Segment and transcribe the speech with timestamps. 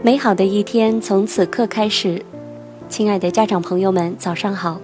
[0.00, 2.24] 美好的一天从此刻开始，
[2.88, 4.80] 亲爱的家长朋友们，早上好！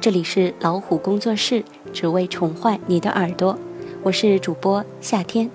[0.00, 1.62] 这里是老虎工作室，
[1.92, 3.56] 只为宠坏你的耳朵，
[4.02, 5.48] 我是主播夏天。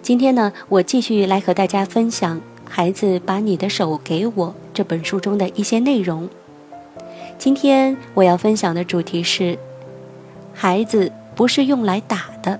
[0.00, 6.26] 今天呢，我继续来和大家分享《孩子把你的手给我》这本书中的一些内容。
[7.36, 9.58] 今天我要分享的主题是：
[10.54, 12.58] 孩子不是用来打的。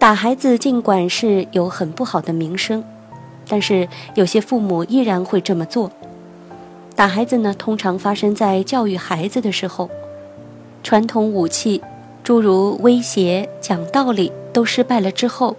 [0.00, 2.82] 打孩子尽管是有很不好的名声，
[3.46, 5.92] 但是有些父母依然会这么做。
[6.96, 9.90] 打孩子呢，通常发生在教育孩子的时候。
[10.82, 11.82] 传统武器，
[12.24, 15.54] 诸如威胁、讲道理，都失败了之后，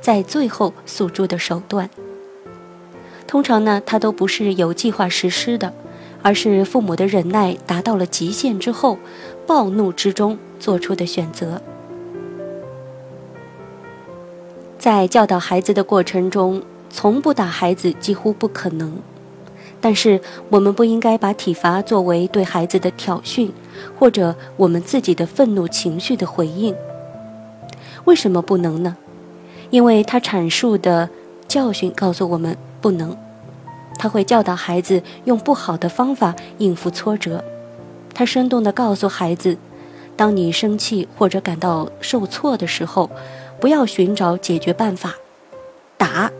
[0.00, 1.88] 在最后诉诸的手段。
[3.28, 5.72] 通常呢，它都不是有计划实施的，
[6.22, 8.98] 而是父母的忍耐达到了极限之后，
[9.46, 11.62] 暴怒之中做出的选择。
[14.86, 18.96] 在教导孩子的过程中，从不打孩子几乎不可能。
[19.80, 23.50] 但是，我们不应该把体罚作为对孩子的挑衅，
[23.98, 26.72] 或者我们自己的愤怒情绪的回应。
[28.04, 28.96] 为什么不能呢？
[29.70, 31.10] 因为他阐述的
[31.48, 33.16] 教训告诉我们不能。
[33.98, 37.42] 他会教导孩子用不好的方法应付挫折。
[38.14, 39.58] 他生动地告诉孩子：
[40.14, 43.10] 当你生气或者感到受挫的时候。
[43.60, 45.14] 不要寻找解决办法，
[45.96, 46.30] 打，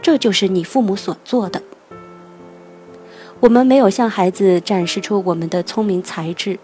[0.00, 1.62] 这就是你父母所做的。
[3.40, 6.58] 我们没有向孩子展示出我们的聪明才智，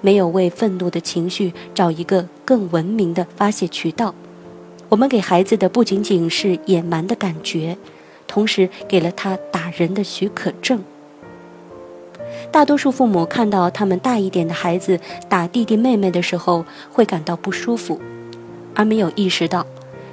[0.00, 4.14] 没有为愤怒的情绪找一个更文明的发泄渠道。
[4.88, 7.76] 我们给孩子的不仅仅是野蛮的感觉，
[8.28, 10.82] 同时给了他打人的许可证。
[12.50, 18.00] 大多数父母看到他们大一点的孩子打弟弟妹妹的时候，会感到不舒服。
[18.74, 19.66] 而没有意识到，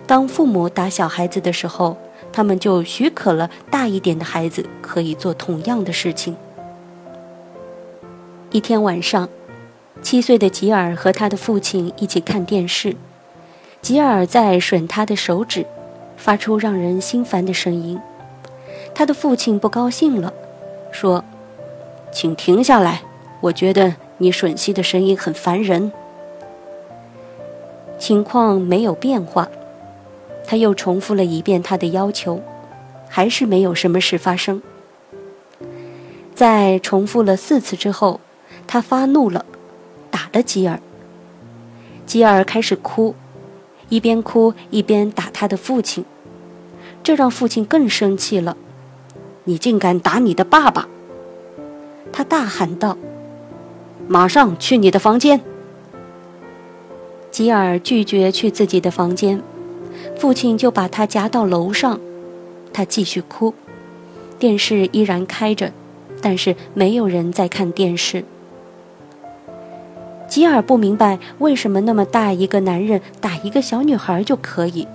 [0.06, 1.98] 当父母打小孩子的时候，
[2.32, 6.36] 他们就许可了大一点的孩子可以做同样的事情。
[8.52, 9.30] 一天晚上，
[10.02, 12.96] 七岁的吉尔和他的父亲一起看电视，
[13.82, 15.66] 吉尔在吮他的手指，
[16.18, 18.00] 发出让人心烦的声音。
[18.96, 20.34] 他的父亲不高兴了，
[20.92, 21.24] 说
[22.12, 23.04] ：“请停下来，
[23.42, 25.92] 我觉得你吮吸的声音很烦人。”
[28.00, 29.48] 情况没有变化，
[30.48, 32.42] 他又重复了一遍他的要求，
[33.10, 34.62] 还是没有什么事发生。
[36.34, 38.22] 在重复了四次之后，
[38.66, 39.46] 他发怒了，
[40.10, 40.80] 打了吉尔。
[42.06, 43.14] 吉尔开始哭，
[43.90, 46.06] 一边哭一边打他的父亲，
[47.04, 48.56] 这让父亲更生气了。
[49.44, 50.88] 你竟敢打你的爸爸！
[52.14, 52.98] 他大喊道
[54.08, 55.42] ：“马上去你的房间！”
[57.32, 59.42] 吉尔拒绝去自己的房间，
[60.18, 62.00] 父亲就把他夹到楼上。
[62.72, 63.54] 他继续哭，
[64.38, 65.72] 电视依然开着，
[66.22, 68.24] 但是没有人在看电视。
[70.28, 74.88] 吉尔不明白为什么那么大一个男人打一个小女孩就可以，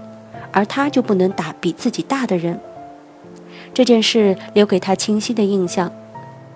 [0.53, 2.61] 而他就不能打比自己大的人。
[3.73, 5.93] 这件事留给他清晰的印象，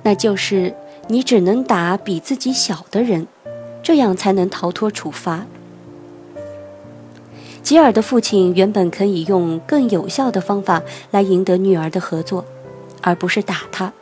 [0.05, 0.73] 那就是
[1.09, 3.27] 你只能打比自己小的人，
[3.83, 5.45] 这样才能逃脱处罚。
[7.63, 12.45] 吉尔的父亲原本可以用更有效的方法来赢得女儿的合作，
[13.03, 13.93] 而不是打他。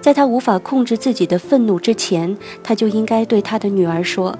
[0.00, 4.38] 在他无法控制自己的愤怒之前，他就应该对他的女儿说：“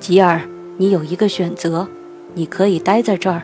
[0.00, 0.42] 吉尔，
[0.76, 1.86] 你有一个选择，
[2.34, 3.42] 你可以待在这儿，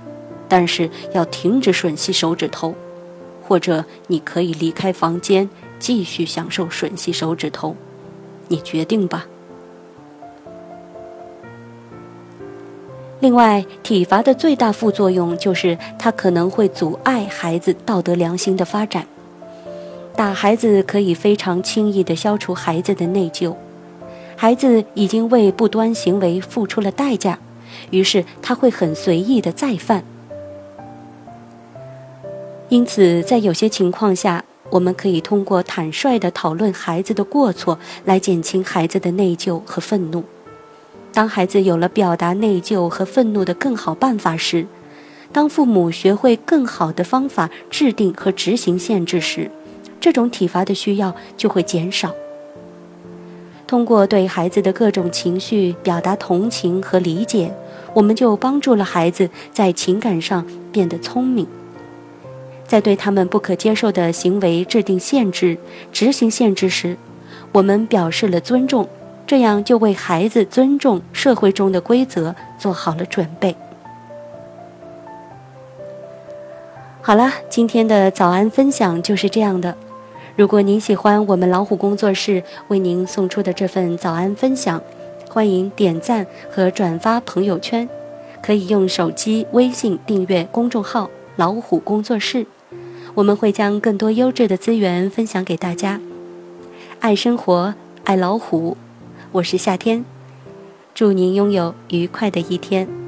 [0.48, 2.74] 但是要停止吮吸手指头，
[3.42, 5.48] 或者你可以离开房间，
[5.78, 7.76] 继续享受吮吸手指头，
[8.48, 9.26] 你决定吧。”
[13.22, 19.06] 另外，体罚的最大副作用就是它可能会阻碍孩子道德良心的发展。
[20.16, 23.54] 打孩子可以非常轻易地消除孩子的内疚，
[24.34, 27.38] 孩子已经为不端行为付出了代价，
[27.90, 30.02] 于是他会很随意地再犯。
[32.70, 40.24] 因此，在有些情况下，我们可以通过坦率地讨论孩子的过错，来减轻孩子的内疚和愤怒。
[41.12, 44.66] 当孩子有了表达内疚和愤怒的更好办法时，
[45.30, 49.50] 当父母学会更好的方法制定和执行限制时，
[50.00, 52.14] 这种体罚的需要就会减少。
[53.66, 57.54] 通过对孩子的各种情绪表达同情和理解，
[57.94, 61.46] 我们就帮助了孩子在情感上变得聪明。
[62.66, 65.58] 在对他们不可接受的行为制定限制、
[65.92, 66.96] 执行限制时，
[67.52, 68.88] 我们表示了尊重。
[69.32, 73.56] 这样就为孩子尊重社会中的规则做好了准备。
[77.00, 79.74] 好了，今天的早安分享就是这样的。
[80.36, 84.82] 如果您喜欢我们老虎工作室为您送出的这份早安分享，
[85.30, 87.88] 欢迎点赞和转发朋友圈，
[88.42, 92.44] 可以用手机微信订阅公众号“老虎工作室”，
[93.16, 95.98] 我们会将更多优质的资源分享给大家。
[97.00, 97.72] 爱生活，
[98.04, 98.76] 爱老虎，
[99.32, 100.04] 我是夏天，
[100.94, 103.01] 祝您拥有愉快的一天。